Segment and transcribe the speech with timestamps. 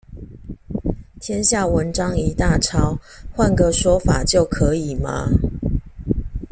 [1.19, 2.97] 天下文章一大抄，
[3.35, 5.29] 換個說法就可以嗎？